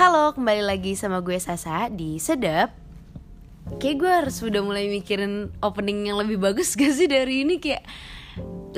[0.00, 2.72] Halo, kembali lagi sama gue Sasa di Sedap.
[3.76, 7.60] Kayak gue harus udah mulai mikirin opening yang lebih bagus gak sih dari ini?
[7.60, 7.84] Kayak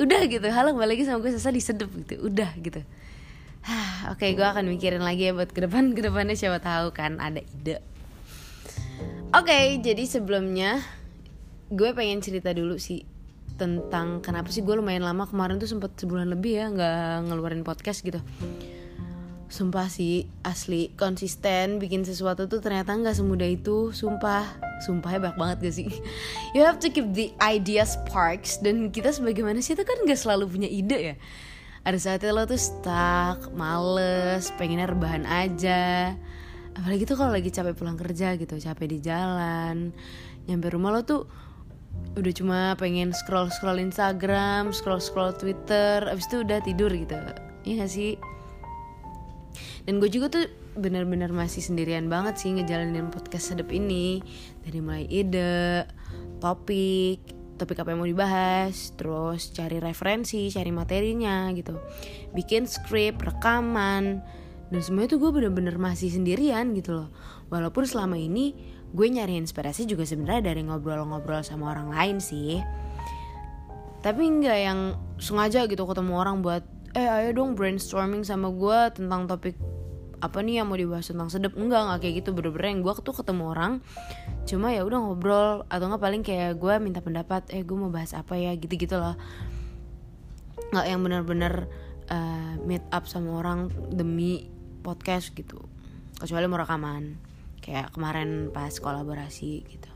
[0.03, 2.27] udah gitu, halo kembali lagi sama gue Sasa di Sedap gitu.
[2.27, 2.83] Udah gitu.
[4.11, 5.95] Oke, gue akan mikirin lagi ya buat ke depan.
[5.95, 7.79] Ke depannya siapa tahu kan ada ide.
[9.31, 10.83] Oke, jadi sebelumnya
[11.71, 13.07] Gue pengen cerita dulu sih
[13.55, 18.03] tentang kenapa sih gue lumayan lama kemarin tuh sempat sebulan lebih ya nggak ngeluarin podcast
[18.03, 18.19] gitu
[19.49, 20.91] sumpah sih asli.
[20.95, 24.45] Konsisten bikin sesuatu tuh ternyata nggak semudah itu sumpah.
[24.83, 25.87] Sumpah banyak banget gak sih?
[26.55, 28.59] You have to keep the idea sparks.
[28.59, 31.15] Dan kita sebagai manusia itu kan nggak selalu punya ide ya.
[31.83, 36.15] Ada saatnya lo tuh stuck males pengennya rebahan aja.
[36.73, 39.91] Apalagi tuh kalau lagi capek pulang kerja gitu capek di jalan.
[40.47, 41.27] Nyampe rumah lo tuh
[42.17, 47.15] udah cuma pengen scroll scroll Instagram scroll scroll Twitter abis itu udah tidur gitu.
[47.63, 48.19] Iya gak sih
[49.83, 50.47] dan gue juga tuh
[50.79, 54.23] bener-bener masih sendirian banget sih ngejalanin podcast sedep ini.
[54.63, 55.83] Dari mulai ide
[56.39, 61.77] topik topik apa yang mau dibahas terus cari referensi cari materinya gitu.
[62.31, 64.23] Bikin skrip rekaman
[64.73, 67.09] dan semuanya tuh gue bener-bener masih sendirian gitu loh.
[67.51, 68.55] Walaupun selama ini
[68.93, 72.57] gue nyari inspirasi juga sebenarnya dari ngobrol-ngobrol sama orang lain sih.
[73.99, 74.79] Tapi nggak yang
[75.19, 79.57] sengaja gitu ketemu orang buat eh ayo dong brainstorming sama gue tentang topik
[80.23, 81.51] apa nih yang mau dibahas tentang sedep.
[81.59, 82.29] Enggak nggak kayak gitu.
[82.31, 83.73] Bener-bener yang gue tuh ketemu orang
[84.47, 88.15] cuma ya udah ngobrol atau nggak paling kayak gue minta pendapat eh gue mau bahas
[88.15, 88.55] apa ya?
[88.55, 89.19] Gitu-gitu loh.
[90.71, 91.67] Nggak yang bener-bener
[92.07, 94.47] uh, meet up sama orang demi
[94.79, 95.59] podcast gitu.
[96.15, 97.19] Kecuali mau rekaman.
[97.59, 99.91] Kayak kemarin pas kolaborasi gitu.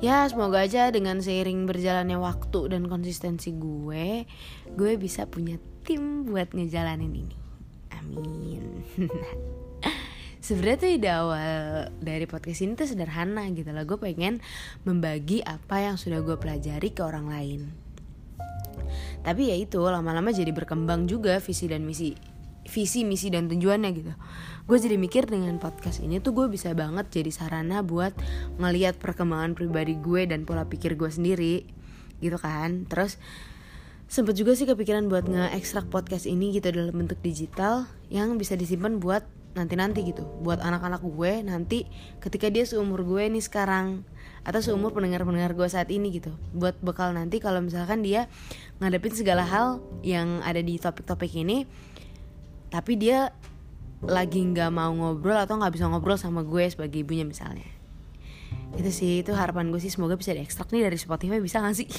[0.00, 4.24] Ya semoga aja dengan seiring berjalannya waktu dan konsistensi gue
[4.74, 7.36] gue bisa punya tim buat ngejalanin ini.
[7.94, 8.82] Amin.
[10.48, 14.40] Sebenarnya tuh ide awal dari podcast ini tuh sederhana gitu lah gue pengen
[14.86, 17.60] membagi apa yang sudah gue pelajari ke orang lain.
[19.20, 22.16] Tapi ya itu lama-lama jadi berkembang juga visi dan misi
[22.68, 24.12] visi misi dan tujuannya gitu.
[24.68, 28.12] Gue jadi mikir dengan podcast ini tuh gue bisa banget jadi sarana buat
[28.60, 31.64] ngeliat perkembangan pribadi gue dan pola pikir gue sendiri
[32.20, 32.84] gitu kan.
[32.86, 33.16] Terus
[34.08, 38.96] sempet juga sih kepikiran buat nge-ekstrak podcast ini gitu dalam bentuk digital yang bisa disimpan
[38.96, 39.20] buat
[39.52, 40.24] nanti-nanti gitu.
[40.40, 41.78] Buat anak-anak gue nanti
[42.24, 44.02] ketika dia seumur gue nih sekarang.
[44.48, 46.32] Atau seumur pendengar-pendengar gue saat ini gitu.
[46.56, 48.32] Buat bekal nanti kalau misalkan dia
[48.80, 51.68] ngadepin segala hal yang ada di topik-topik ini.
[52.72, 53.28] Tapi dia
[54.00, 57.68] lagi nggak mau ngobrol atau nggak bisa ngobrol sama gue sebagai ibunya misalnya.
[58.72, 59.92] Itu sih itu harapan gue sih.
[59.92, 61.88] Semoga bisa diekstrak nih dari Spotify bisa gak sih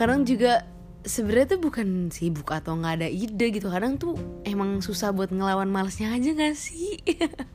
[0.00, 0.64] kadang juga
[1.04, 3.68] sebenarnya tuh bukan sibuk atau nggak ada ide gitu.
[3.68, 4.16] Kadang tuh
[4.48, 6.96] emang susah buat ngelawan malesnya aja gak sih?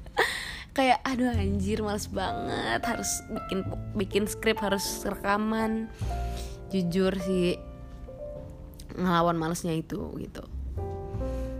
[0.77, 2.85] Kayak aduh anjir males banget.
[2.85, 3.59] Harus bikin
[3.97, 5.89] bikin skrip harus rekaman.
[6.69, 7.57] Jujur sih
[8.93, 10.45] ngelawan malesnya itu gitu.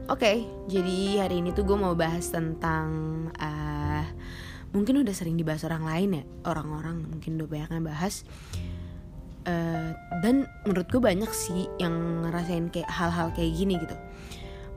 [0.05, 0.37] Oke okay,
[0.69, 2.89] jadi hari ini tuh gue mau bahas tentang
[3.41, 4.05] uh,
[4.69, 8.21] mungkin udah sering dibahas orang lain ya orang-orang mungkin udah banyak yang bahas
[9.45, 9.89] uh,
[10.21, 13.95] dan menurut gue banyak sih yang ngerasain kayak hal-hal kayak gini gitu.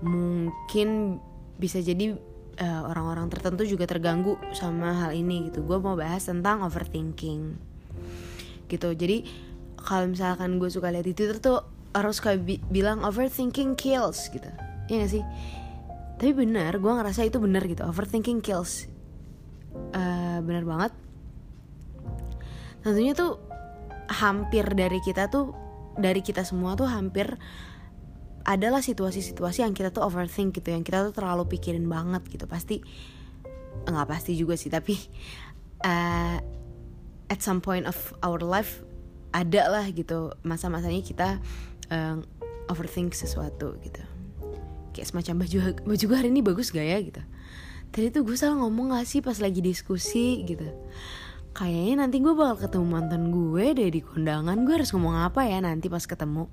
[0.05, 1.19] Mungkin
[1.59, 2.15] bisa jadi
[2.63, 5.65] uh, orang-orang tertentu juga terganggu sama hal ini gitu.
[5.65, 7.59] Gue mau bahas tentang overthinking
[8.69, 8.89] gitu.
[8.93, 9.25] Jadi
[9.79, 11.59] kalau misalkan gue suka lihat di twitter tuh
[11.97, 14.49] harus kayak bi bilang overthinking kills gitu.
[14.93, 15.25] Ya gak sih?
[16.19, 18.87] Tapi benar gue ngerasa itu benar gitu overthinking kills.
[19.95, 20.93] Uh, benar banget.
[22.83, 23.48] Tentunya tuh
[24.09, 25.53] hampir dari kita tuh
[25.99, 27.37] dari kita semua tuh hampir
[28.49, 32.49] adalah situasi-situasi yang kita tuh overthink gitu yang kita tuh terlalu pikirin banget gitu.
[32.49, 32.81] Pasti
[33.85, 34.97] nggak pasti juga sih tapi
[35.85, 36.41] uh,
[37.29, 38.83] at some point of our life
[39.37, 41.29] ada lah gitu masa-masanya kita
[41.93, 42.17] uh,
[42.73, 44.01] overthink sesuatu gitu.
[44.97, 47.21] Kayak semacam baju baju gue hari ini bagus gak ya gitu.
[47.93, 50.65] Tadi tuh gue salah ngomong gak sih pas lagi diskusi gitu
[51.59, 54.63] kayaknya nanti gue bakal ketemu mantan gue deh di kondangan.
[54.63, 56.47] Gue harus ngomong apa ya nanti pas ketemu?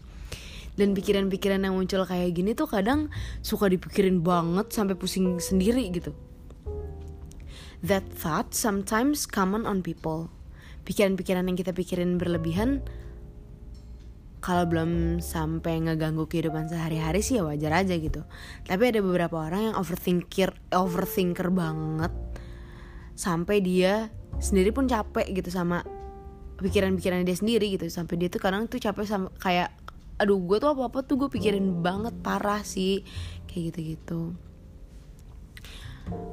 [0.74, 3.14] Dan pikiran-pikiran yang muncul kayak gini tuh kadang
[3.46, 6.12] suka dipikirin banget sampai pusing sendiri gitu.
[7.86, 10.34] That thought sometimes common on people.
[10.90, 12.82] Pikiran-pikiran yang kita pikirin berlebihan
[14.42, 18.26] kalau belum sampai ngeganggu kehidupan sehari-hari sih ya wajar aja gitu.
[18.66, 22.14] Tapi ada beberapa orang yang overthinker overthinker banget
[23.16, 25.82] sampai dia sendiri pun capek gitu sama
[26.60, 27.88] pikiran-pikiran dia sendiri gitu.
[27.88, 29.72] Sampai dia tuh kadang tuh capek sama kayak
[30.16, 33.02] aduh gue tuh apa apa tuh gue pikirin banget parah sih.
[33.48, 34.22] Kayak gitu gitu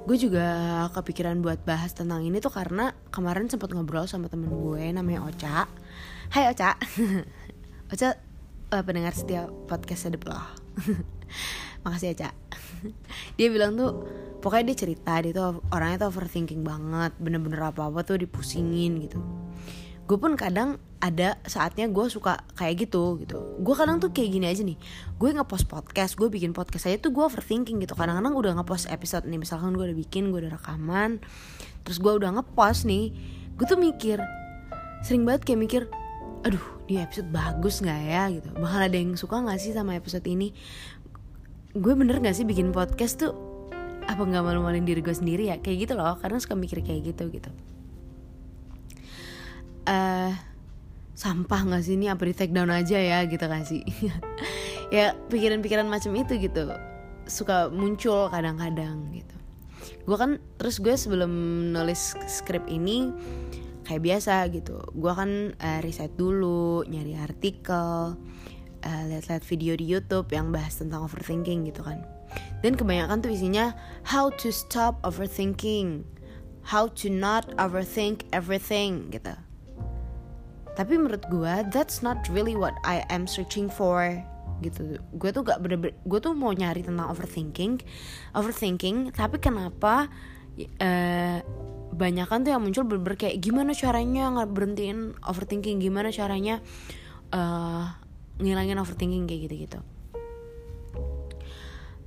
[0.03, 0.47] gue juga
[0.93, 5.65] kepikiran buat bahas tentang ini tuh karena kemarin sempat ngobrol sama temen gue namanya Ocha.
[6.29, 6.77] Hai Ocha.
[7.93, 8.21] Ocha
[8.73, 10.45] uh, pendengar setiap podcast sedep loh.
[11.85, 12.35] Makasih Cak
[13.39, 13.93] Dia bilang tuh
[14.43, 19.19] Pokoknya dia cerita Dia tuh orangnya tuh overthinking banget Bener-bener apa-apa tuh dipusingin gitu.
[20.03, 23.59] Gue pun kadang ada saatnya gue suka kayak gitu gitu.
[23.59, 24.79] Gue kadang tuh kayak gini aja nih
[25.19, 27.95] gue ngepost podcast gue bikin podcast aja tuh gue overthinking gitu.
[27.95, 31.23] Kadang-kadang udah ngepost episode nih misalkan gue udah bikin gue udah rekaman
[31.83, 33.15] terus gue udah ngepost nih
[33.59, 34.23] gue tuh mikir
[35.03, 35.83] sering banget kayak mikir
[36.43, 38.23] aduh di episode bagus nggak ya?
[38.35, 38.49] gitu.
[38.59, 40.51] Bakal ada yang suka nggak sih sama episode ini
[41.73, 43.33] gue bener nggak sih bikin podcast tuh
[44.05, 45.57] apa nggak malu-maluin diri gue sendiri ya?
[45.57, 47.51] Kayak gitu loh karena suka mikir kayak gitu gitu.
[49.89, 50.37] Uh,
[51.17, 52.13] sampah nggak sih ini?
[52.13, 53.83] Apa di take down aja ya gitu kan sih?
[54.93, 56.69] Ya pikiran-pikiran macam itu gitu.
[57.25, 59.37] Suka muncul kadang-kadang gitu.
[60.05, 61.33] Gue kan terus gue sebelum
[61.73, 63.09] nulis skrip ini
[63.89, 64.85] kayak biasa gitu.
[64.93, 68.21] Gue kan uh, riset dulu nyari artikel
[68.85, 72.03] uh, lihat-lihat video di YouTube yang bahas tentang overthinking gitu kan.
[72.63, 73.75] Dan kebanyakan tuh isinya
[74.07, 76.07] how to stop overthinking
[76.63, 79.35] how to not overthink everything gitu.
[80.73, 84.15] Tapi menurut gue that's not really what I am searching for
[84.63, 84.97] gitu.
[85.19, 87.83] Gue tuh gak bener-bener gue tuh mau nyari tentang overthinking
[88.33, 90.07] overthinking tapi kenapa
[90.79, 91.39] uh,
[91.93, 96.65] banyak kan tuh yang muncul bener-bener kayak gimana caranya nggak berhentiin overthinking gimana caranya
[97.37, 97.93] uh,
[98.41, 99.81] ngilangin overthinking kayak gitu-gitu.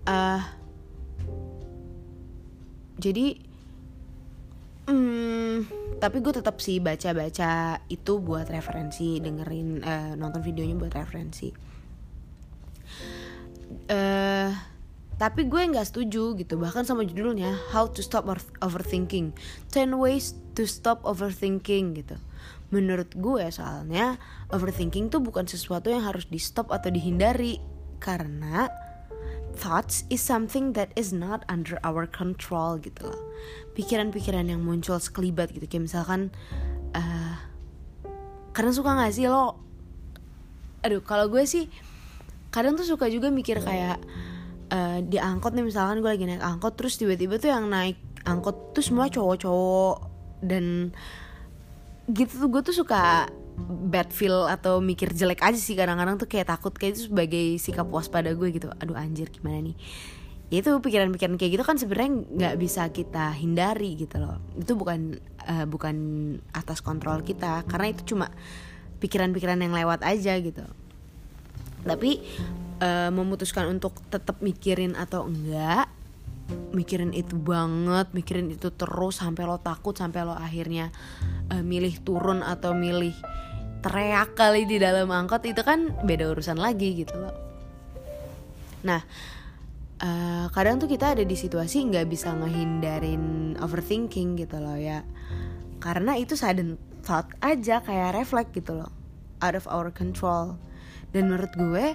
[0.05, 0.41] Uh,
[3.01, 3.41] jadi
[4.85, 5.65] Hmm,
[5.97, 11.49] tapi gue tetap sih baca-baca itu buat referensi, dengerin uh, nonton videonya buat referensi.
[13.89, 14.53] Uh,
[15.17, 18.29] tapi gue nggak setuju gitu bahkan sama judulnya How to Stop
[18.61, 19.33] Overthinking.
[19.73, 22.21] 10 Ways to Stop Overthinking gitu
[22.73, 24.17] menurut gue soalnya
[24.49, 27.61] overthinking tuh bukan sesuatu yang harus di stop atau dihindari.
[28.01, 28.69] Karena
[29.55, 33.21] thoughts is something that is not under our control gitu loh.
[33.73, 35.65] Pikiran-pikiran yang muncul sekelibat gitu.
[35.65, 36.29] Kayak misalkan
[36.91, 37.39] uh,
[38.51, 39.57] kadang suka gak sih lo?
[40.85, 41.65] Aduh kalau gue sih
[42.55, 43.99] kadang tuh suka juga mikir kayak
[44.71, 48.71] uh, di angkot nih misalkan gue lagi naik angkot terus tiba-tiba tuh yang naik angkot
[48.71, 49.95] tuh semua cowok-cowok
[50.45, 50.95] dan
[52.09, 53.29] gitu tuh gue tuh suka
[53.65, 55.73] bad feel atau mikir jelek aja sih.
[55.73, 58.69] Kadang-kadang tuh kayak takut kayak itu sebagai sikap waspada gue gitu.
[58.77, 59.75] Aduh anjir gimana nih?
[60.53, 64.37] Ya itu pikiran-pikiran kayak gitu kan sebenarnya nggak bisa kita hindari gitu loh.
[64.53, 65.17] Itu bukan
[65.47, 65.95] uh, bukan
[66.53, 67.65] atas kontrol kita.
[67.65, 68.29] Karena itu cuma
[69.01, 70.61] pikiran-pikiran yang lewat aja gitu.
[71.81, 72.21] Tapi
[72.83, 75.89] uh, memutuskan untuk tetap mikirin atau enggak
[76.77, 80.93] mikirin itu banget mikirin itu terus sampai lo takut sampai lo akhirnya
[81.51, 83.13] uh, milih turun atau milih
[83.85, 87.35] teriak kali di dalam angkot itu kan beda urusan lagi gitu loh.
[88.85, 89.01] Nah
[90.01, 95.05] uh, kadang tuh kita ada di situasi nggak bisa ngehindarin overthinking gitu loh ya.
[95.77, 98.91] Karena itu sudden thought aja kayak refleks gitu loh.
[99.45, 100.57] Out of our control.
[101.13, 101.93] Dan menurut gue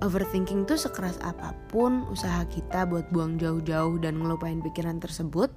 [0.00, 5.52] overthinking tuh sekeras apa pun usaha kita buat buang jauh-jauh dan ngelupain pikiran tersebut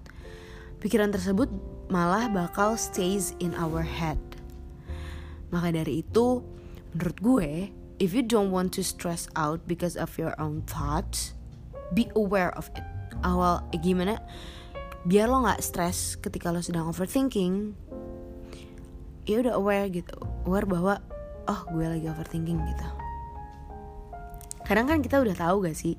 [0.83, 1.49] pikiran tersebut
[1.87, 4.19] malah bakal stays in our head.
[5.51, 6.43] Maka dari itu
[6.95, 7.51] menurut gue
[8.03, 11.35] if you don't want to stress out because of your own thoughts
[11.95, 12.83] be aware of it.
[13.23, 14.19] Awal eh, gimana?
[15.07, 17.73] Biar lo nggak stres ketika lo sedang overthinking
[19.27, 20.15] ya udah aware gitu.
[20.43, 20.99] Aware bahwa
[21.47, 22.87] oh gue lagi overthinking gitu.
[24.67, 25.95] Kadang kan kita udah tahu gak sih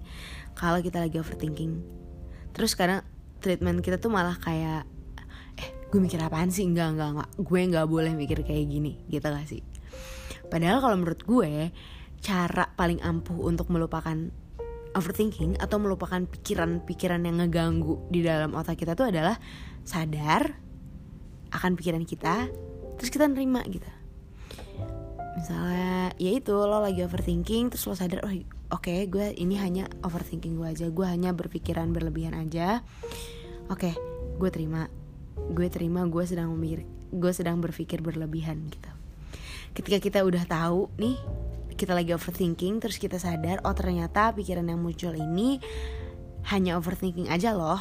[0.53, 1.81] kalau kita lagi overthinking
[2.51, 3.07] terus kadang
[3.39, 4.83] treatment kita tuh malah kayak
[5.89, 6.69] gue mikir apaan sih?
[6.69, 7.31] Enggak enggak enggak.
[7.41, 9.01] Gue nggak boleh mikir kayak gini.
[9.09, 9.65] Gitu gak sih?
[10.49, 11.73] Padahal kalau menurut gue
[12.19, 14.17] cara paling ampuh untuk melupakan
[14.97, 19.37] overthinking atau melupakan pikiran-pikiran yang ngeganggu di dalam otak kita tuh adalah
[19.85, 20.59] sadar
[21.55, 22.49] akan pikiran kita
[22.99, 23.87] terus kita nerima gitu.
[25.39, 29.87] Misalnya ya itu lo lagi overthinking terus lo sadar oh oke okay, gue ini hanya
[30.03, 30.91] overthinking gue aja.
[30.91, 32.83] Gue hanya berpikiran berlebihan aja.
[33.71, 33.95] Oke okay,
[34.41, 34.91] gue terima
[35.53, 38.91] gue terima gue sedang memikir gue sedang berpikir berlebihan gitu.
[39.73, 41.17] Ketika kita udah tahu nih
[41.79, 45.63] kita lagi overthinking terus kita sadar oh ternyata pikiran yang muncul ini
[46.51, 47.81] hanya overthinking aja loh.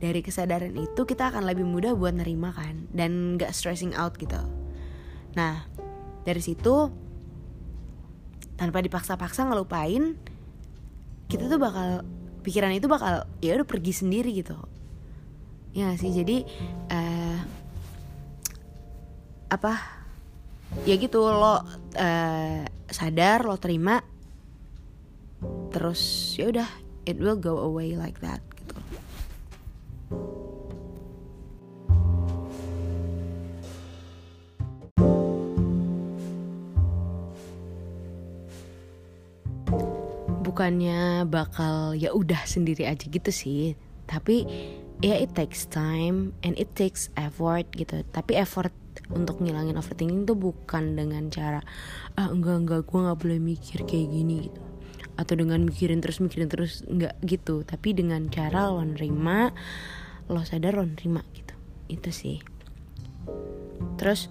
[0.00, 4.40] Dari kesadaran itu kita akan lebih mudah buat nerima kan dan gak stressing out gitu.
[5.36, 5.64] Nah
[6.24, 6.88] dari situ
[8.60, 10.20] tanpa dipaksa-paksa ngelupain
[11.32, 12.04] kita tuh bakal
[12.44, 14.56] pikiran itu bakal ya udah pergi sendiri gitu
[15.70, 16.10] ya sih?
[16.10, 16.46] Jadi
[16.90, 17.38] uh,
[19.50, 19.74] apa?
[20.86, 21.60] Ya gitu lo uh,
[22.86, 24.02] sadar lo terima
[25.70, 26.68] terus ya udah
[27.06, 28.76] it will go away like that gitu.
[40.44, 43.74] Bukannya bakal ya udah sendiri aja gitu sih
[44.06, 44.44] tapi
[45.00, 48.04] ya it takes time and it takes effort gitu.
[48.12, 48.72] Tapi effort
[49.08, 51.64] untuk ngilangin overthinking tuh bukan dengan cara
[52.14, 54.60] ah enggak enggak gue nggak boleh mikir kayak gini gitu.
[55.16, 57.64] Atau dengan mikirin terus mikirin terus enggak gitu.
[57.64, 59.50] Tapi dengan cara lo nerima
[60.28, 61.54] lo sadar lo nerima gitu.
[61.88, 62.38] Itu sih.
[63.96, 64.28] Terus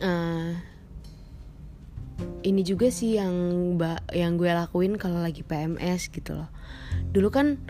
[0.00, 0.52] uh,
[2.42, 3.34] ini juga sih yang
[4.10, 6.50] yang gue lakuin kalau lagi PMS gitu loh.
[7.14, 7.60] Dulu kan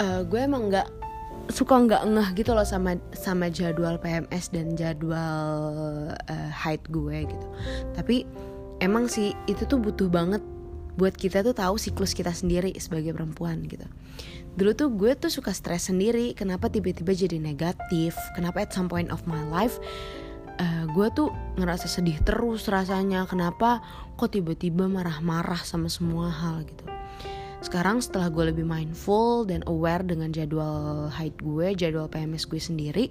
[0.00, 0.88] uh, gue emang nggak
[1.46, 7.46] suka nggak ngeh gitu loh sama sama jadwal PMS dan jadwal uh, haid gue gitu.
[7.94, 8.26] Tapi
[8.82, 10.42] emang sih itu tuh butuh banget
[10.96, 13.86] buat kita tuh tahu siklus kita sendiri sebagai perempuan gitu.
[14.56, 19.12] Dulu tuh gue tuh suka stres sendiri kenapa tiba-tiba jadi negatif kenapa at some point
[19.12, 19.76] of my life
[20.60, 21.28] uh, gue tuh
[21.60, 23.84] ngerasa sedih terus rasanya kenapa
[24.16, 26.95] kok tiba-tiba marah-marah sama semua hal gitu
[27.66, 33.04] sekarang setelah gue lebih mindful dan aware dengan jadwal haid gue jadwal PMS gue sendiri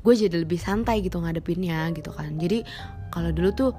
[0.00, 2.36] gue jadi lebih santai gitu ngadepinnya gitu kan.
[2.36, 2.64] Jadi
[3.08, 3.70] kalau dulu tuh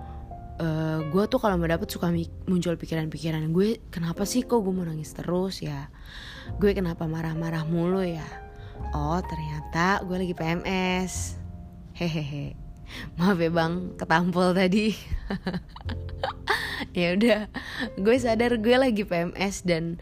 [0.62, 2.10] uh, gue tuh kalau mau dapet suka
[2.50, 5.89] muncul pikiran-pikiran gue kenapa sih kok gue mau nangis terus ya?
[6.58, 8.25] Gue kenapa marah-marah mulu ya?
[8.94, 11.38] Oh ternyata gue lagi PMS
[11.96, 12.58] hehehe.
[13.17, 14.94] Maaf ya bang ketampol tadi
[16.98, 17.39] ya udah
[17.98, 19.98] gue sadar gue lagi PMS dan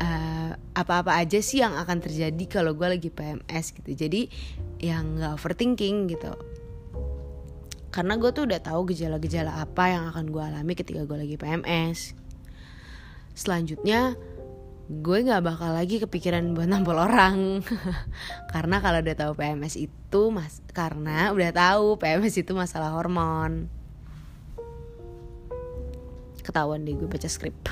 [0.00, 3.90] uh, apa-apa aja sih yang akan terjadi kalau gue lagi PMS gitu.
[3.92, 4.28] Jadi
[4.80, 6.32] yang nggak overthinking gitu.
[7.90, 12.26] Karena gue tuh udah tahu gejala-gejala apa yang akan gue alami ketika gue lagi PMS
[13.36, 14.16] selanjutnya
[14.86, 17.60] gue nggak bakal lagi kepikiran buat nampol orang.
[18.54, 23.66] Karena kalau udah tahu PMS itu mas karena udah tahu PMS itu masalah hormon
[26.46, 27.54] ketahuan deh gue baca skrip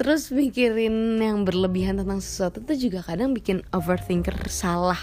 [0.00, 4.98] terus mikirin yang berlebihan tentang sesuatu tuh juga kadang bikin overthinker salah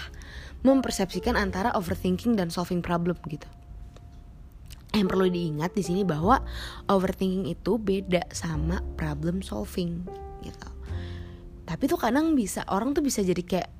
[0.62, 3.46] mempersepsikan antara overthinking dan solving problem gitu.
[4.94, 6.38] Yang perlu diingat di sini bahwa
[6.86, 10.06] overthinking itu beda sama problem solving
[10.46, 10.70] gitu.
[11.66, 13.70] Tapi tuh kadang bisa orang tuh bisa jadi kayak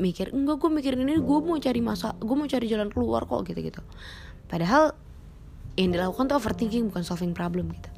[0.00, 3.48] mikir enggak gue mikirin ini gue mau cari masa gue mau cari jalan keluar kok
[3.48, 3.80] gitu gitu.
[4.50, 4.92] Padahal
[5.78, 7.90] yang dilakukan tuh overthinking bukan solving problem gitu.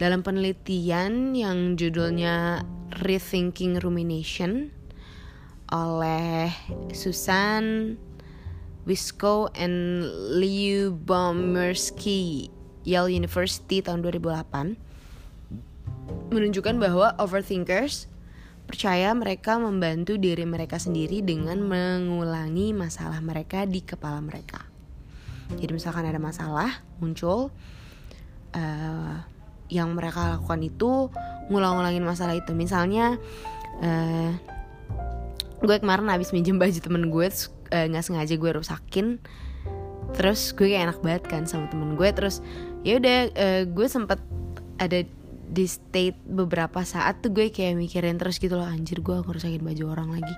[0.00, 2.64] Dalam penelitian yang judulnya
[3.04, 4.72] Rethinking Rumination
[5.70, 6.50] oleh
[6.90, 7.94] Susan
[8.88, 10.02] Wisco and
[10.34, 12.50] Liu Bomersky
[12.82, 14.90] Yale University tahun 2008
[16.32, 18.08] menunjukkan bahwa overthinkers
[18.66, 24.62] percaya mereka membantu diri mereka sendiri dengan mengulangi masalah mereka di kepala mereka.
[25.58, 27.50] Jadi misalkan ada masalah muncul,
[28.54, 29.14] uh,
[29.70, 31.08] yang mereka lakukan itu
[31.50, 32.54] ngulang-ngulangin masalah itu.
[32.54, 33.18] Misalnya
[33.82, 34.30] uh,
[35.60, 37.28] gue kemarin habis minjem baju temen gue
[37.72, 39.20] eh, nggak uh, sengaja gue rusakin
[40.16, 42.40] terus gue kayak enak banget kan sama temen gue terus
[42.82, 44.18] ya udah uh, gue sempet
[44.80, 45.04] ada
[45.50, 49.84] di state beberapa saat tuh gue kayak mikirin terus gitu loh anjir gue ngerusakin baju
[49.92, 50.34] orang lagi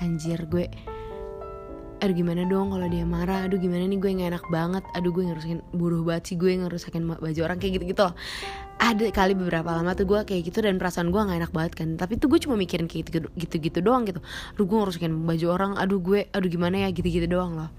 [0.00, 0.66] anjir gue
[2.02, 3.46] aduh gimana dong kalau dia marah?
[3.46, 3.98] Aduh gimana nih?
[4.02, 4.84] Gue nggak enak banget.
[4.98, 6.36] Aduh gue ngerusakin buruh banget sih.
[6.36, 8.10] Gue ngerusakin baju orang kayak gitu gitu
[8.82, 11.88] ada kali beberapa lama tuh gue kayak gitu dan perasaan gue nggak enak banget kan.
[11.94, 14.18] Tapi tuh gue cuma mikirin kayak gitu gitu gitu doang gitu.
[14.58, 15.72] Aduh gue ngerusakin baju orang.
[15.78, 16.88] Aduh gue aduh gimana ya?
[16.90, 17.70] Gitu gitu doang loh.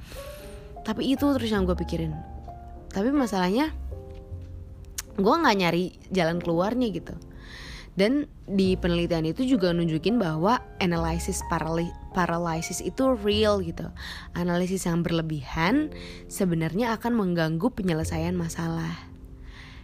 [0.88, 2.15] Tapi itu terus yang gue pikirin.
[2.96, 3.75] Tapi masalahnya
[5.20, 7.13] gue nggak nyari jalan keluarnya gitu.
[7.94, 11.94] Dan di penelitian itu juga nunjukin bahwa analysis paralysis
[12.86, 13.89] itu real gitu.
[14.38, 15.89] Analisis yang berlebihan
[16.29, 19.12] sebenarnya akan mengganggu penyelesaian masalah.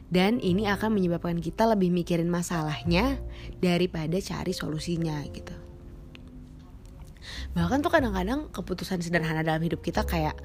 [0.09, 3.21] Dan ini akan menyebabkan kita lebih mikirin masalahnya
[3.62, 5.53] daripada cari solusinya gitu.
[7.53, 10.38] Bahkan tuh kadang-kadang keputusan sederhana dalam hidup kita kayak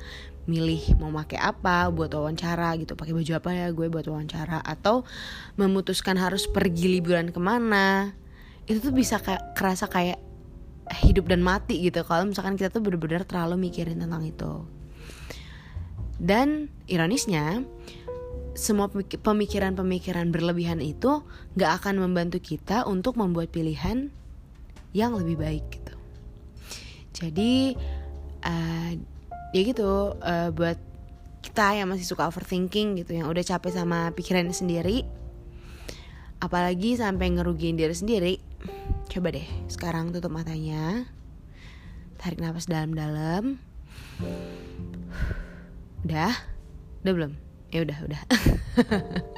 [0.44, 5.08] milih mau pakai apa buat wawancara gitu pakai baju apa ya gue buat wawancara atau
[5.56, 8.12] memutuskan harus pergi liburan ke mana
[8.68, 9.20] itu tuh bisa
[9.56, 10.20] kerasa kayak
[10.90, 14.68] hidup dan mati gitu kalau misalkan kita tuh benar-benar terlalu mikirin tentang itu
[16.20, 17.64] dan ironisnya
[18.54, 21.26] semua pemikiran-pemikiran berlebihan itu
[21.58, 24.14] nggak akan membantu kita untuk membuat pilihan
[24.94, 25.94] yang lebih baik gitu.
[27.14, 27.74] Jadi
[28.46, 28.90] uh,
[29.50, 30.78] ya gitu uh, buat
[31.42, 35.02] kita yang masih suka overthinking gitu, yang udah capek sama pikirannya sendiri,
[36.40, 38.32] apalagi sampai ngerugiin diri sendiri,
[39.10, 41.06] coba deh sekarang tutup matanya,
[42.20, 43.58] tarik nafas dalam-dalam,
[46.04, 46.34] udah,
[47.04, 47.34] udah belum?
[47.74, 48.22] ya udah udah.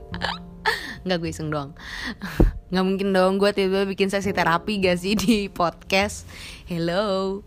[1.08, 1.72] Nggak gue iseng doang.
[2.70, 6.28] Nggak mungkin dong gue tiba-tiba bikin sesi terapi gak sih di podcast?
[6.68, 7.40] Hello.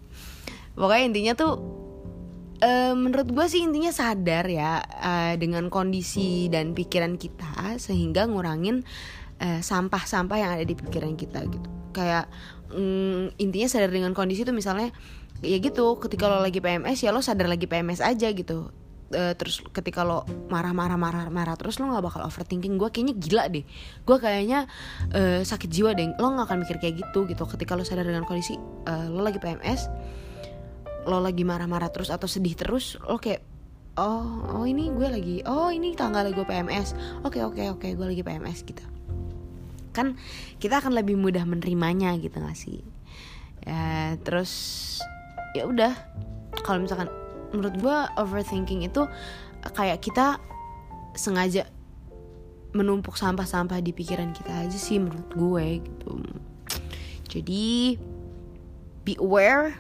[0.74, 1.54] Pokoknya intinya tuh
[2.66, 8.82] uh, menurut gue sih intinya sadar ya uh, dengan kondisi dan pikiran kita sehingga ngurangin
[9.40, 11.70] sampah sampah-sampah yang ada di pikiran kita gitu.
[11.96, 12.28] Kayak
[12.76, 14.92] um, intinya sadar dengan kondisi tuh misalnya
[15.40, 18.70] ya gitu ketika lo lagi PMS ya lo sadar lagi PMS aja gitu.
[19.10, 20.22] Uh, terus ketika lo
[20.54, 22.76] marah-marah marah-marah terus lo nggak bakal overthinking.
[22.78, 23.66] Gue kayaknya gila deh.
[24.04, 24.68] Gue kayaknya
[25.16, 26.14] uh, sakit jiwa deh.
[26.20, 27.44] Lo nggak akan mikir kayak gitu gitu.
[27.48, 29.88] Ketika lo sadar dengan kondisi uh, lo lagi PMS
[31.08, 33.42] lo lagi marah-marah terus atau sedih terus lo kayak
[33.98, 36.94] oh oh ini gue lagi oh ini tanggal gue PMS
[37.26, 38.99] oke oke oke gue lagi PMS gitu
[39.92, 40.18] kan
[40.62, 42.82] kita akan lebih mudah menerimanya gitu gak sih?
[43.64, 44.52] Ya, terus
[45.58, 45.94] ya udah.
[46.66, 47.10] Kalau misalkan
[47.50, 49.06] menurut gue overthinking itu
[49.74, 50.38] kayak kita
[51.18, 51.66] sengaja
[52.70, 56.14] menumpuk sampah-sampah di pikiran kita aja sih menurut gue gitu.
[57.30, 57.98] Jadi
[59.06, 59.74] be aware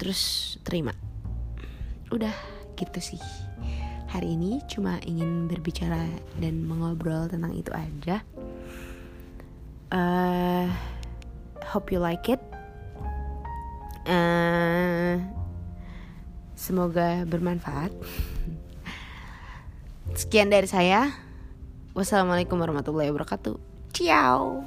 [0.00, 0.96] terus terima.
[2.08, 2.32] Udah
[2.80, 3.20] gitu sih.
[4.08, 6.00] Hari ini cuma ingin berbicara
[6.40, 8.24] dan mengobrol tentang itu aja
[9.92, 10.66] uh,
[11.64, 12.40] hope you like it
[14.08, 15.20] uh,
[16.58, 17.94] Semoga bermanfaat.
[20.18, 21.14] Sekian dari saya.
[21.94, 23.56] Wassalamualaikum warahmatullahi wabarakatuh.
[23.94, 24.66] Ciao.